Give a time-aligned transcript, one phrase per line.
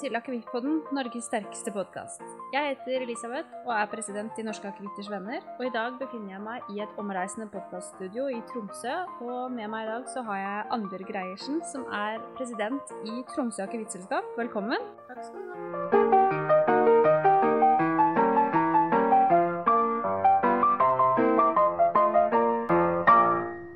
[0.00, 2.22] til Akevittpodden, Norges sterkeste podkast.
[2.54, 5.44] Jeg heter Elisabeth og er president i Norske akevitters venner.
[5.58, 8.94] Og i dag befinner jeg meg i et omreisende podkaststudio i Tromsø.
[9.26, 13.66] Og med meg i dag så har jeg Annbjørg Greiersen, som er president i Tromsø
[13.66, 14.24] akevittselskap.
[14.40, 14.80] Velkommen.
[15.10, 15.58] Takk skal du ha.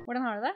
[0.07, 0.55] Hvordan har du det?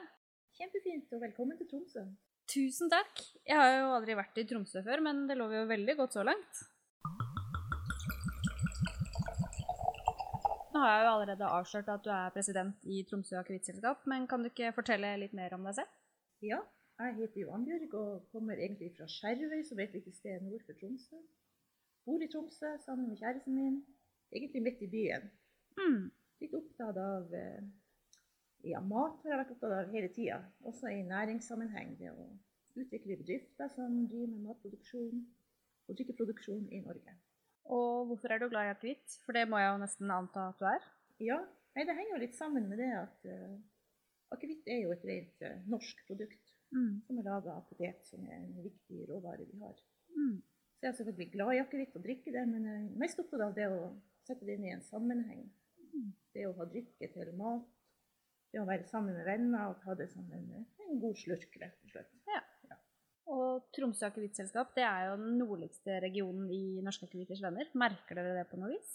[0.58, 2.04] Kjempefint, og velkommen til Tromsø.
[2.50, 3.20] Tusen takk.
[3.46, 6.24] Jeg har jo aldri vært i Tromsø før, men det lover jo veldig godt så
[6.26, 6.62] langt.
[10.74, 14.42] Nå har jeg jo allerede avslørt at du er president i Tromsø akevittselskap, men kan
[14.42, 15.94] du ikke fortelle litt mer om deg selv?
[16.42, 16.58] Ja,
[16.98, 20.64] jeg heter Johan Bjørg og kommer egentlig fra Skjervøy, som er et lite sted nord
[20.66, 21.20] for Tromsø.
[22.08, 23.78] Bor i Tromsø sammen med kjæresten min,
[24.34, 25.30] egentlig midt i byen.
[25.78, 26.02] Mm.
[26.42, 27.62] Litt opptatt av eh,
[28.66, 31.96] ja, mat har jeg vært opptatt av hele tida, også i næringssammenheng.
[32.00, 32.28] Det å
[32.80, 35.24] utvikle bedrifter som driver med matproduksjon
[35.88, 37.16] og drikkeproduksjon i Norge.
[37.70, 39.18] Og hvorfor er du glad i akevitt?
[39.24, 40.86] For det må jeg jo nesten anta at du er.
[41.22, 41.40] Ja,
[41.76, 43.58] nei, det henger jo litt sammen med det at uh,
[44.34, 46.56] akevitt er jo et rent uh, norsk produkt.
[46.70, 47.00] Mm.
[47.06, 49.78] som er laga av potet, som er en viktig råvare vi har.
[50.14, 50.36] Mm.
[50.78, 53.42] Så jeg er selvfølgelig glad i akevitt og drikker det, men jeg er mest opptatt
[53.48, 53.80] av det å
[54.28, 55.48] sette det inn i en sammenheng.
[55.90, 56.12] Mm.
[56.36, 57.66] Det å ha drikke til mat,
[58.50, 60.48] det å være sammen med venner og ta det som en,
[60.86, 62.16] en god slurk, rett og slett.
[63.30, 67.68] Og Tromsø akevittselskap det er jo den nordligste regionen i Norske akevitters venner.
[67.78, 68.94] Merker dere det på noe vis?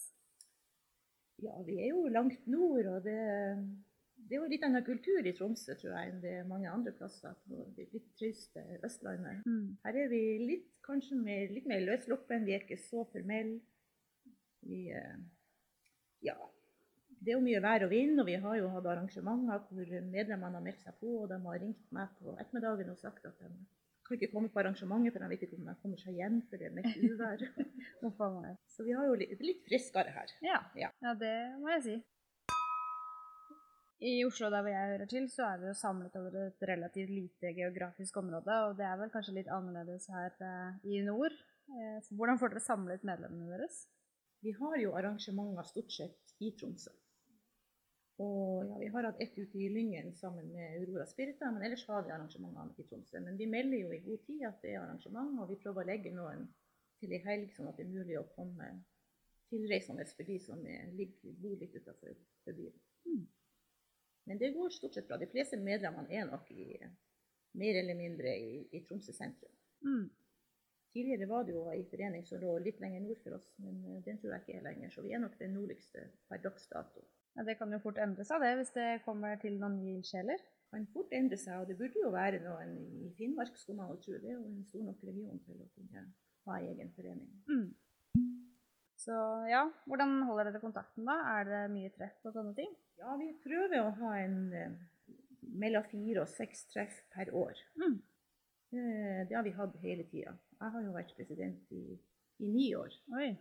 [1.43, 3.15] Ja, vi er jo langt nord, og det,
[4.27, 6.93] det er jo litt annen kultur i Tromsø, tror jeg, enn det er mange andre
[6.95, 9.43] plasser på det litt triste Østlandet.
[9.47, 9.75] Mm.
[9.85, 13.59] Her er vi litt, kanskje mer, litt mer løssluppen, vi er ikke så formelle.
[14.65, 15.17] Vi, eh,
[16.25, 16.35] ja,
[17.25, 20.59] det er jo mye vær og vind, og vi har jo hatt arrangementer hvor medlemmene
[20.59, 23.49] har meldt seg på, og de har ringt meg på ettermiddagen og sagt at de
[24.05, 26.61] kan ikke komme på arrangementet, for de vet ikke om de kommer seg hjem, for
[26.61, 27.45] det er mest uvær.
[28.75, 30.35] Så vi har jo litt, litt friskere her.
[30.45, 30.59] Ja.
[30.77, 30.91] Ja.
[31.01, 31.95] ja, det må jeg si.
[34.05, 37.09] I Oslo, der hvor jeg hører til, så er vi jo samlet over et relativt
[37.09, 41.33] lite geografisk område, og det er vel kanskje litt annerledes her eh, i nord.
[41.71, 43.85] Eh, så hvordan får dere samlet medlemmene deres?
[44.45, 46.91] Vi har jo arrangementer stort sett i Tromsø.
[48.23, 51.83] Og ja, vi har hatt ett ute i Lyngen sammen med Aurora Spirita, men ellers
[51.89, 53.19] har vi arrangementene i Tromsø.
[53.19, 55.89] Men vi melder jo i god tid at det er arrangement, og vi prøver å
[55.89, 56.45] legge noen
[57.01, 58.69] til i helg, sånn at det er mulig å komme
[59.51, 62.15] tilreisende for de som er, ligger, bor litt utenfor
[62.45, 62.77] for byen.
[63.05, 63.25] Mm.
[64.31, 65.19] Men det går stort sett bra.
[65.21, 66.69] De fleste medlemmene er nok i,
[67.59, 69.53] mer eller mindre i, i Tromsø sentrum.
[69.85, 70.07] Mm.
[70.95, 74.01] Tidligere var det jo ei forening som lå litt lenger nord for oss, men eh,
[74.07, 74.95] den tror jeg ikke er lenger.
[74.95, 77.03] Så vi er nok den nordligste per dags dato.
[77.35, 80.43] Ja, det kan jo fort endre seg, det, hvis det kommer til noen nye ildsjeler.
[80.71, 83.99] Kan fort endre seg, og det burde jo være noen i Finnmark, skulle man jo
[84.03, 84.19] tro.
[84.21, 86.05] Det er jo en stor nok region til å kunne
[86.47, 87.29] ha egen forening.
[87.51, 87.67] Mm.
[89.05, 89.15] Så
[89.51, 91.19] ja, hvordan holder dere kontakten da?
[91.35, 92.71] Er det mye treff og sånne ting?
[93.01, 94.77] Ja, vi prøver å ha en eh,
[95.59, 97.59] mellom fire og seks treff per år.
[97.81, 97.97] Mm.
[98.75, 100.35] Eh, det har vi hatt hele tida.
[100.55, 101.83] Jeg har jo vært president i,
[102.39, 102.95] i ni år.
[103.19, 103.33] Oi.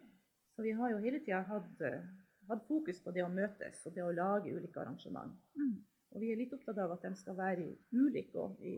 [0.55, 2.03] Så vi har jo hele tida hatt, eh,
[2.49, 5.37] hatt fokus på det å møtes og det å lage ulike arrangement.
[5.59, 5.77] Mm.
[6.15, 8.39] Og vi er litt opptatt av at de skal være ulike.
[8.39, 8.77] Og vi,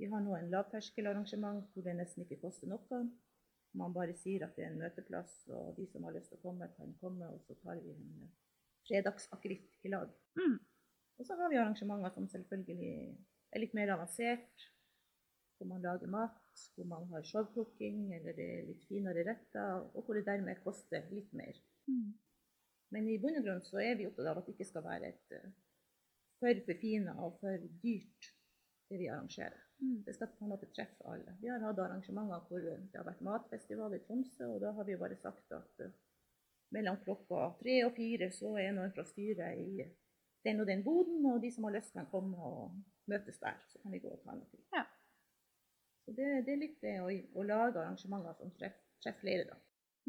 [0.00, 3.02] vi har nå en lavterskelarrangement hvor det nesten ikke koster noe.
[3.78, 6.42] Man bare sier at det er en møteplass, og de som har lyst til å
[6.42, 7.28] komme, kan komme.
[7.30, 8.30] Og så tar vi en
[8.88, 10.10] fredagsakevitt i lag.
[10.40, 10.56] Mm.
[11.20, 12.94] Og så har vi arrangementer som selvfølgelig
[13.52, 14.66] er litt mer avansert.
[15.60, 19.84] Hvor man lager mat, hvor man har showcooking, eller det er litt finere retter.
[19.92, 21.60] Og hvor det dermed koster litt mer.
[21.86, 22.14] Mm.
[22.94, 25.10] Men i bunn og grunn så er vi opptatt av at det ikke skal være
[25.12, 25.50] et eh,
[26.40, 28.30] for forfina og for dyrt,
[28.90, 29.58] det vi arrangerer.
[29.80, 30.02] Mm.
[30.06, 31.36] Det skal på en måte treffe alle.
[31.40, 34.98] Vi har hatt arrangementer hvor det har vært matfestival i Tromsø, og da har vi
[35.00, 35.94] bare sagt at eh,
[36.74, 39.86] mellom klokka tre og fire så er noen fra styret i
[40.46, 42.76] den og den boden, og de som har lyst kan komme og
[43.10, 43.58] møtes der.
[43.68, 44.62] Så kan vi gå og ta noe.
[44.74, 44.86] Ja.
[46.06, 49.56] Så det, det er litt det å, å lage arrangementer som treffer treffer flere, da.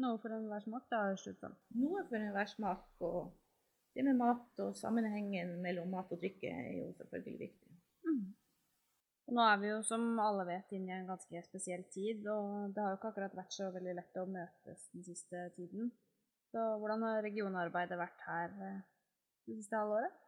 [0.00, 1.58] Noe for enhver smak, da, høres det ut.
[1.76, 3.32] Noe for enhver smak, og
[3.92, 7.74] det med mat og sammenhengen mellom mat og drikke er jo selvfølgelig viktig.
[8.08, 8.22] Mm.
[9.36, 12.82] Nå er vi jo, som alle vet, inne i en ganske spesiell tid, og det
[12.82, 15.92] har jo ikke akkurat vært så veldig lett å møtes den siste tiden.
[16.52, 18.82] Så hvordan har regionarbeidet vært her eh,
[19.48, 20.18] det siste halvåret?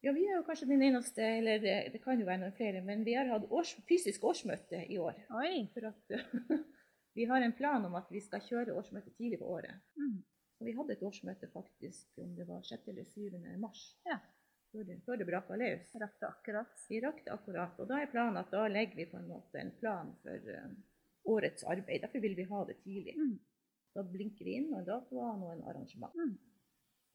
[0.00, 2.80] Ja, vi er jo kanskje den eneste, eller det, det kan jo være noen flere,
[2.82, 5.18] men vi har hatt års, fysisk årsmøte i år.
[5.42, 5.66] Oi!
[5.74, 6.14] For at
[7.14, 9.80] vi har en plan om at vi skal kjøre årsmøtet tidlig på året.
[9.98, 10.20] Mm.
[10.58, 12.88] Så vi hadde et årsmøte faktisk om det var 6.
[12.92, 13.38] eller 7.
[13.58, 13.82] mars.
[14.04, 14.18] Ja.
[14.70, 15.88] Før det, før det braka løs.
[15.98, 16.82] Rakk det akkurat.
[16.90, 17.78] Vi rakk det akkurat.
[17.82, 20.68] Og da er planen at da legger vi på en måte en plan for, uh,
[21.32, 22.04] årets arbeid.
[22.04, 23.16] Derfor vil vi ha det tidlig.
[23.18, 23.34] Mm.
[23.96, 26.14] Da blinker vi inn noen datoer og noen arrangement.
[26.14, 26.36] Mm.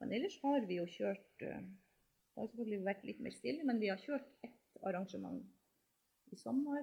[0.02, 1.62] Men ellers har vi jo kjørt uh,
[2.36, 5.46] Det har selvfølgelig vært litt mer stille, men vi har kjørt ett arrangement
[6.36, 6.82] i sommer.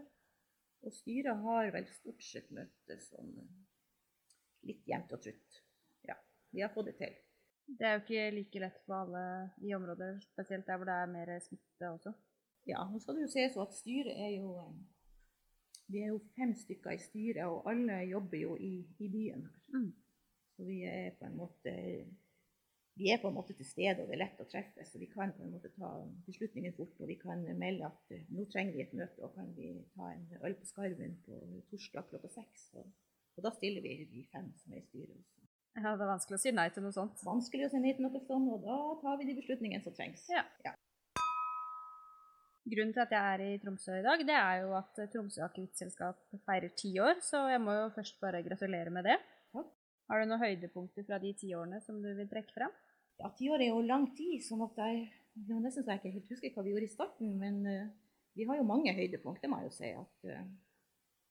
[0.83, 3.35] Og styret har vel stort sett møttes sånn
[4.67, 5.61] litt jevnt og trutt.
[6.07, 6.17] Ja,
[6.51, 7.15] vi har fått det til.
[7.67, 9.25] Det er jo ikke like lett for alle
[9.63, 12.13] i områder, spesielt der hvor det er mer smitte også.
[12.69, 14.75] Ja, nå skal det jo sies at styret er jo eh,
[15.93, 19.65] Vi er jo fem stykker i styret, og alle jobber jo i, i byen her.
[19.75, 19.91] Mm.
[20.57, 21.73] Så vi er på en måte
[23.01, 24.91] vi er på en måte til stede, og det er lett å treffes.
[24.93, 25.93] Så vi kan på en måte ta
[26.27, 26.93] beslutningen fort.
[27.01, 30.11] Og vi kan melde at eh, nå trenger vi et møte, og kan vi ta
[30.13, 31.41] en øl på Skarven på
[31.71, 32.69] torsdag klokka seks.
[32.81, 32.91] Og,
[33.39, 35.17] og da stiller vi de fem som er i styret.
[35.17, 35.49] også.
[35.73, 37.21] Ja, det er vanskelig å si nei til noe sånt.
[37.25, 40.27] Vanskelig å si nei til noe sånt, og da tar vi de beslutningene som trengs.
[40.29, 40.45] Ja.
[42.63, 46.21] Grunnen til at jeg er i Tromsø i dag, det er jo at Tromsø Akevittselskap
[46.45, 49.17] feirer ti år, så jeg må jo først bare gratulere med det.
[50.13, 52.73] Har du noen høydepunkter fra de ti årene som du vil trekke fram?
[53.17, 55.07] Ja, ti år er jo lang tid, sånn at jeg,
[55.41, 57.31] jeg nesten så jeg ikke helt husker hva vi gjorde i starten.
[57.41, 57.87] Men eh,
[58.37, 59.93] vi har jo mange høydepunkter, må jeg jo si.
[59.97, 60.45] At, eh,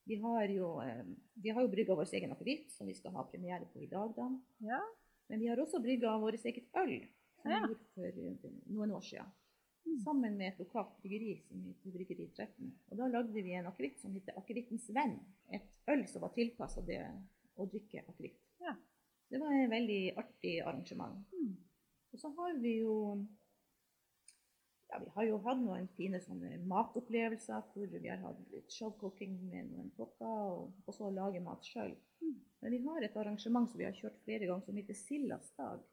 [0.10, 1.04] vi har jo, uh,
[1.44, 4.16] vi har jo brygga vår egen akevitt, som vi skal ha premiere på i dag.
[4.18, 4.25] da.
[4.66, 4.81] Ja.
[5.30, 6.95] Men vi har også brygga vårt eget øl,
[7.38, 7.62] som Ja.
[7.62, 8.07] vi gjorde for
[8.50, 9.30] eh, noen år siden.
[9.86, 10.00] Mm.
[10.04, 12.74] Sammen med et lokalt bryggeri som heter Bryggeri 13.
[12.89, 15.19] Og da lagde vi en akevitt som heter Akevittens venn.
[15.50, 17.01] Et øl som var tilpassa det
[17.57, 18.42] å drikke akevitt.
[18.61, 18.75] Ja.
[19.31, 21.21] Det var et veldig artig arrangement.
[21.31, 21.53] Mm.
[22.11, 22.95] Og så har vi jo
[24.91, 29.37] ja, vi har jo hatt noen fine sånne matopplevelser hvor vi har hatt litt showcooking
[29.47, 31.93] med noen kokker, og også lage mat sjøl.
[32.19, 32.35] Mm.
[32.61, 35.85] Men vi har et arrangement som vi har kjørt flere ganger, som heter Sildas dag.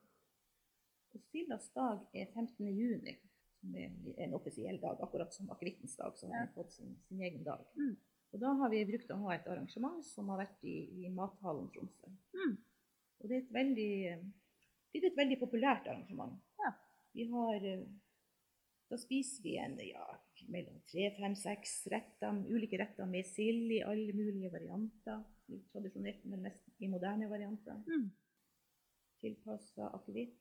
[1.14, 2.66] Og Sildas dag er 15.
[2.74, 3.14] juni,
[3.60, 3.94] som er
[4.26, 6.42] en offisiell dag, akkurat som akevittens dag, som Ja.
[6.42, 7.62] har fått sin, sin egen dag.
[7.78, 7.94] Mm.
[8.32, 11.70] Og da har vi brukt å ha et arrangement som har vært i, i Mathallen
[11.72, 12.10] Tromsø.
[12.36, 12.58] Mm.
[13.19, 13.94] Og det er et veldig,
[14.92, 16.36] det er et veldig populært arrangement.
[16.60, 16.75] Ja.
[17.16, 17.88] Vi har eh,
[18.88, 20.04] Da spiser vi en ja,
[20.48, 25.25] mellom tre, fem, seks retter, ulike retter med sild i alle mulige varianter.
[25.52, 27.80] Litt tradisjonelt, men mest i moderne varianter.
[27.88, 28.06] Mm.
[29.20, 30.36] Tilpassa akevitt.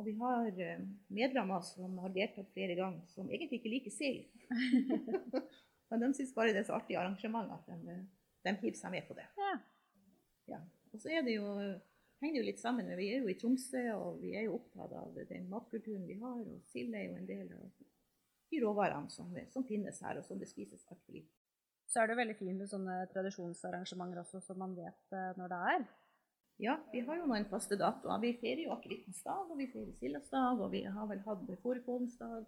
[0.00, 4.28] Og vi har eh, medlemmer som har deltatt flere ganger, som egentlig ikke liker sild.
[5.90, 7.96] Men de syns bare det er så artig arrangement at de,
[8.46, 9.26] de hiver seg med på det.
[9.38, 9.54] Ja.
[10.50, 10.60] Ja.
[10.90, 11.46] Og så er det jo,
[12.22, 12.90] henger det jo litt sammen.
[12.98, 16.40] Vi er jo i Tromsø, og vi er jo opptatt av den matkulturen vi har.
[16.40, 17.68] Og sild er jo en del av
[18.50, 21.30] de råvarene som, som finnes her, og som det spises altfor lite.
[21.90, 25.60] Så er det veldig fint med sånne tradisjonsarrangementer også, som man vet eh, når det
[25.72, 25.86] er.
[26.60, 28.20] Ja, vi har jo noen faste datoer.
[28.22, 31.50] Vi feirer jo akevittens dag, og vi feirer sildas dag, og vi har vel hatt
[31.64, 32.44] fårikålens dag.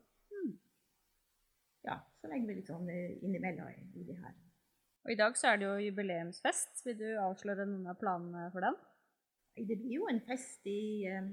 [1.87, 4.35] Ja, så legger vi litt sånn eh, innimellom i, i det her.
[5.03, 6.85] Og i dag så er det jo jubileumsfest.
[6.87, 8.77] Vil du avsløre noen av planene for den?
[9.59, 11.33] Det blir jo en fest i eh,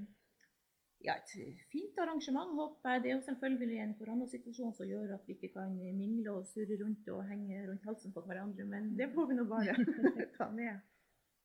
[1.06, 1.32] ja, et
[1.72, 3.04] fint arrangement, håper jeg.
[3.04, 6.80] Det er jo selvfølgelig en koronasituasjon som gjør at vi ikke kan mingle og surre
[6.82, 9.78] rundt og henge rundt halsen på hverandre, men det får vi nå bare
[10.40, 10.82] ta med.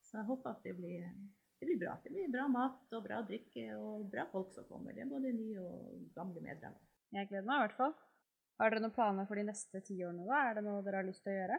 [0.05, 1.05] Så jeg håper at det blir,
[1.61, 1.95] det blir bra.
[2.03, 4.97] Det blir bra mat og bra drikke og bra folk som kommer.
[4.97, 6.81] Det er både nye og gamle medlemmer.
[7.15, 7.95] Jeg gleder meg i hvert fall.
[8.59, 10.43] Har dere noen planer for de neste ti årene, da?
[10.49, 11.57] Er det noe dere har lyst til å gjøre?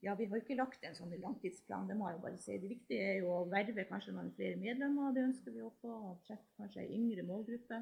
[0.00, 2.54] Ja, vi har ikke lagt en sånn langtidsplan, det må jeg bare si.
[2.56, 5.96] Det viktige er jo å verve kanskje noen flere medlemmer, det ønsker vi å få.
[6.12, 7.80] og Treffe kanskje en yngre målgruppe.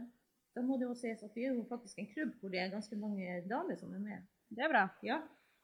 [0.56, 2.72] Da må det jo sies at vi er jo faktisk en klubb hvor det er
[2.72, 4.26] ganske mange damer som er med.
[4.50, 4.88] Det er bra.
[5.06, 5.20] Ja,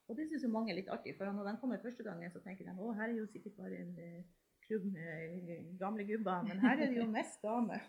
[0.07, 2.43] og det syns jo mange er litt artig, for når de kommer første gangen, så
[2.45, 4.21] tenker de å, her er jo sikkert bare en eh,
[4.69, 7.83] klubb med eh, gamle gubber, men her er det jo mest damer.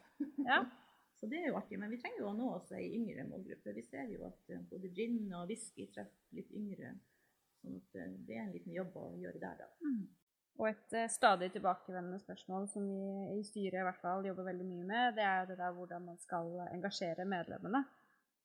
[0.48, 0.64] Ja.
[1.26, 3.72] Så det er jo artig, men vi trenger jo å nå oss ei yngre målgruppe.
[3.74, 6.92] Vi ser jo at eh, både gin og whisky treffer litt yngre.
[7.64, 9.70] Sånn at eh, det er en liten jobb å gjøre der, da.
[10.60, 14.68] Og et eh, stadig tilbakevendende spørsmål som vi i styret i hvert fall jobber veldig
[14.68, 17.82] mye med, det er det der hvordan man skal engasjere medlemmene.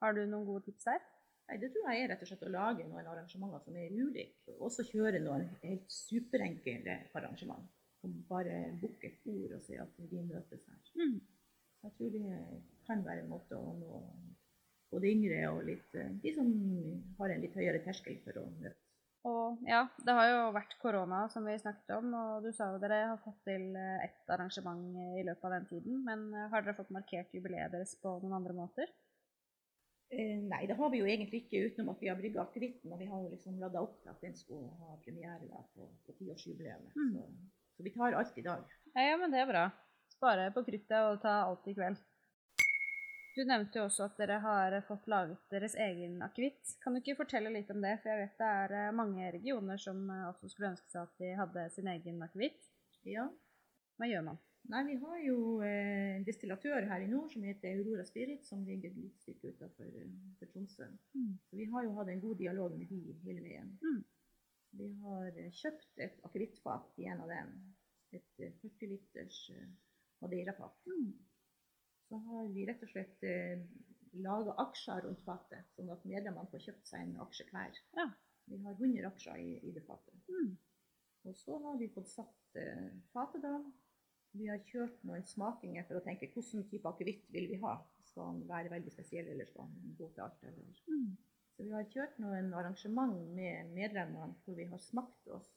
[0.01, 1.05] Har du noen gode tips der?
[1.51, 4.55] Nei, Det tror jeg er rett og slett å lage noen arrangementer som er ulike.
[4.55, 7.69] Og også kjøre noen helt superenkle arrangement.
[8.01, 10.81] Som bare booke et ord og si at vi møtes her.
[10.97, 11.21] Mm.
[11.81, 14.03] Så jeg tror det kan være en måte å nå
[14.91, 16.49] både yngre og litt, eh, de som
[17.19, 18.87] har en litt høyere terskel for å møtes.
[19.29, 22.81] Og ja, det har jo vært korona som vi snakket om, og du sa jo
[22.81, 25.99] dere har fått til eh, ett arrangement i løpet av den tiden.
[26.07, 28.93] Men eh, har dere fått markert jubileet deres på noen andre måter?
[30.11, 32.95] Eh, nei, det har vi jo egentlig ikke, utenom at vi har brygga akevitten.
[32.95, 35.91] Og vi har jo liksom ladda opp til at den skulle ha premiere da, på,
[36.07, 36.89] på tiårsjubileet.
[36.97, 37.13] Mm.
[37.13, 37.29] Så,
[37.77, 38.65] så vi tar alt i dag.
[38.95, 39.69] Ja, ja, men det er bra.
[40.21, 41.97] Spare på kruttet og ta alt i kveld.
[43.33, 46.75] Du nevnte jo også at dere har fått laget deres egen akevitt.
[46.83, 47.95] Kan du ikke fortelle litt om det?
[48.03, 51.25] For jeg vet det er eh, mange regioner som eh, også skulle ønske seg at
[51.25, 52.69] de hadde sin egen akevitt.
[53.09, 53.25] Ja.
[53.97, 54.43] Hva gjør man?
[54.69, 58.69] Nei, vi har jo eh, en destillatør her i nord som heter Aurora Spirit, som
[58.69, 59.99] ligger et lite stykke utenfor
[60.37, 60.93] for Tromsø.
[61.17, 61.35] Mm.
[61.49, 63.73] Så vi har jo hatt en god dialog med de hele veien.
[63.81, 64.03] Mm.
[64.85, 67.61] Vi har kjøpt et akevittfat i en av dem.
[68.21, 69.47] Et eh, 40 liters
[70.21, 70.87] eh, madeirafat.
[70.87, 71.13] Mm.
[72.09, 73.63] Så har vi rett og slett eh,
[74.13, 77.79] laga aksjer rundt fatet, sånn at medlemmene får kjøpt seg en aksje hver.
[77.99, 78.09] Ja.
[78.51, 80.19] Vi har 100 aksjer i, i det fatet.
[80.29, 80.57] Mm.
[81.29, 83.55] Og så har vi fått satt eh, fatet da.
[84.39, 87.77] Vi har kjørt noen smakinger for å tenke hvilken type akevitt vil vi ha.
[88.11, 90.45] Skal den være veldig spesiell, eller skal den gå til alt?
[90.47, 90.83] Eller?
[90.91, 91.17] Mm.
[91.55, 95.51] Så vi har kjørt noen arrangement med medlemmene hvor vi har smakt oss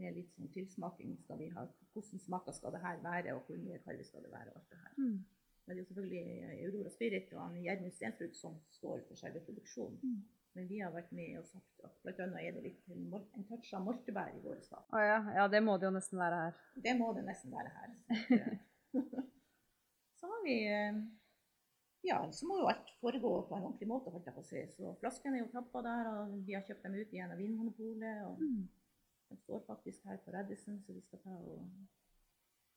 [0.00, 1.16] med litt sånn tilsmaking.
[1.24, 4.32] Skal vi ha, hvordan smaker skal det her være, og hvor mye karve skal det
[4.32, 4.52] være?
[4.52, 4.94] og alt det her.
[5.00, 5.18] Mm.
[5.66, 9.98] Men det er jo selvfølgelig Aurora Spirit og Gjermund Stenfrud som står for selve produksjonen.
[10.02, 10.20] Mm.
[10.56, 12.26] Men vi har vært med og sagt at bl.a.
[12.40, 14.62] er det litt en touch av moltebær i våre.
[14.72, 15.18] Å ja.
[15.36, 16.62] ja, det må det jo nesten være her.
[16.86, 17.90] Det må det nesten være her.
[18.16, 19.26] Så, eh,
[20.20, 21.02] så har vi eh,
[22.06, 24.62] Ja, så må jo alt foregå på en ordentlig måte, holdt jeg på å si.
[24.78, 28.24] Så flaskene er jo tappa der, og vi har kjøpt dem ut igjen av Vinmonopolet.
[28.30, 28.66] Og Mm.
[29.30, 31.66] De står faktisk her på Reddison, så vi skal ta og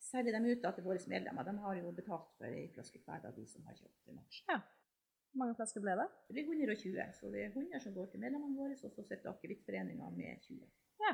[0.09, 1.45] selge dem ut da til våre medlemmer.
[1.45, 4.59] De har jo betalt for ei flaske hver av de som har kjøpt en aksje.
[5.29, 6.07] Hvor mange flasker ble det?
[6.29, 9.29] Det blir 120, så det er 100 som går til medlemmene våre, og så sitter
[9.29, 10.63] akevittforeninga med 20.
[11.03, 11.13] Ja.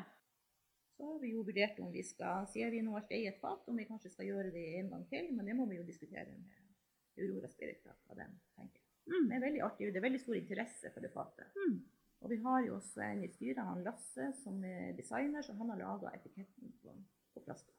[0.95, 3.41] Så har vi jo vurdert om vi skal, sier vi nå har er i et
[3.41, 5.87] fat, om vi kanskje skal gjøre det en gang til, men det må vi jo
[5.87, 8.85] diskutere med Aurora Spirit, da, hva de tenker.
[9.05, 9.27] Mm.
[9.27, 11.59] Det er veldig artig, det er veldig stor interesse for det fatet.
[11.59, 11.75] Mm.
[12.25, 15.69] Og vi har jo også en i styret, han Lasse, som er designer, så han
[15.69, 16.93] har laga etiketten på,
[17.35, 17.75] på flaska.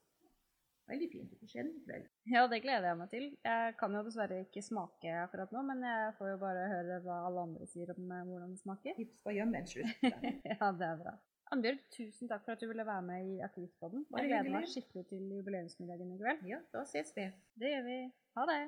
[0.87, 1.31] Veldig fint.
[1.33, 2.05] Du får se den i kveld.
[2.31, 3.25] Ja, det gleder jeg meg til.
[3.49, 7.17] Jeg kan jo dessverre ikke smake akkurat nå, men jeg får jo bare høre hva
[7.27, 8.95] alle andre sier om eh, hvordan det smaker.
[9.01, 10.07] Vi skal gjemme en slutt.
[10.53, 11.19] ja, det er bra.
[11.55, 14.07] Annbjørg, tusen takk for at du ville være med i Akevittpodden.
[14.15, 16.49] Jeg gleder meg skikkelig til jubileumsmiddagen i kveld.
[16.55, 17.31] Ja, da ses vi.
[17.59, 18.01] Det gjør vi.
[18.39, 18.61] Ha det.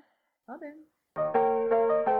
[0.50, 2.17] Ha det.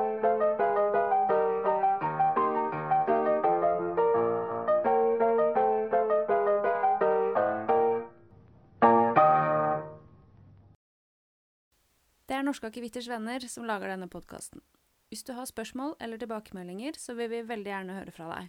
[12.39, 14.63] Er Norske akevitters venner som lager denne podkasten.
[15.09, 18.45] Hvis du har spørsmål eller tilbakemeldinger, så vil vi veldig gjerne høre fra deg.